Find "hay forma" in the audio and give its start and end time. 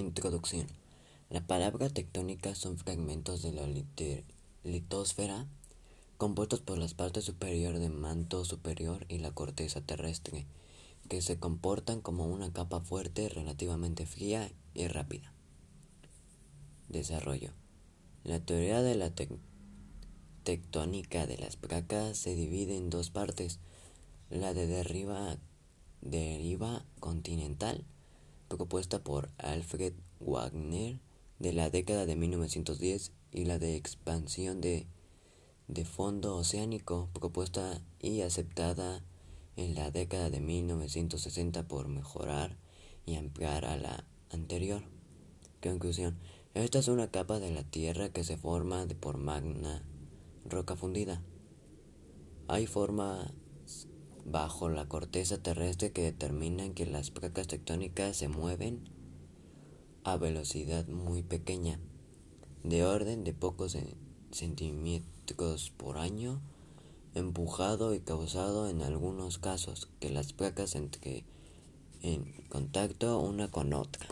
52.46-53.32